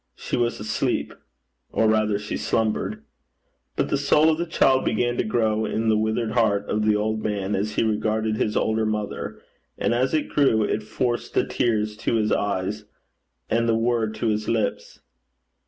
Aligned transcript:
She 0.15 0.35
was 0.35 0.59
asleep, 0.59 1.13
or 1.71 1.87
rather, 1.87 2.17
she 2.17 2.35
slumbered. 2.35 3.03
But 3.75 3.89
the 3.89 3.99
soul 3.99 4.31
of 4.31 4.39
the 4.39 4.47
child 4.47 4.83
began 4.83 5.15
to 5.17 5.23
grow 5.23 5.63
in 5.63 5.89
the 5.89 5.95
withered 5.97 6.31
heart 6.31 6.67
of 6.67 6.83
the 6.85 6.95
old 6.95 7.21
man 7.23 7.53
as 7.53 7.75
he 7.75 7.83
regarded 7.83 8.37
his 8.37 8.57
older 8.57 8.87
mother, 8.87 9.39
and 9.77 9.93
as 9.93 10.15
it 10.15 10.27
grew 10.29 10.63
it 10.63 10.81
forced 10.81 11.35
the 11.35 11.45
tears 11.45 11.95
to 11.97 12.15
his 12.15 12.31
eyes, 12.31 12.85
and 13.47 13.69
the 13.69 13.75
words 13.77 14.17
to 14.21 14.29
his 14.29 14.49
lips. 14.49 15.01